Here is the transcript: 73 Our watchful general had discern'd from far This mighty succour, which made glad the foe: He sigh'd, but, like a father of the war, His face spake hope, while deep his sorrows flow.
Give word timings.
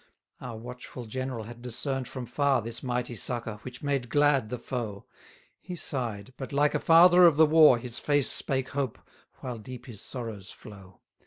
73 0.39 0.47
Our 0.47 0.57
watchful 0.57 1.05
general 1.05 1.43
had 1.43 1.61
discern'd 1.61 2.07
from 2.07 2.25
far 2.25 2.63
This 2.63 2.81
mighty 2.81 3.13
succour, 3.15 3.57
which 3.61 3.83
made 3.83 4.09
glad 4.09 4.49
the 4.49 4.57
foe: 4.57 5.05
He 5.59 5.75
sigh'd, 5.75 6.33
but, 6.37 6.51
like 6.51 6.73
a 6.73 6.79
father 6.79 7.25
of 7.27 7.37
the 7.37 7.45
war, 7.45 7.77
His 7.77 7.99
face 7.99 8.31
spake 8.31 8.69
hope, 8.69 8.97
while 9.41 9.59
deep 9.59 9.85
his 9.85 10.01
sorrows 10.01 10.49
flow. 10.49 11.01